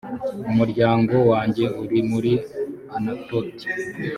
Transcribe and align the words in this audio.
umuryango 0.51 1.15
wanjye 1.31 1.65
uri 1.83 1.97
muri 2.09 2.31
anatoti 2.97 3.65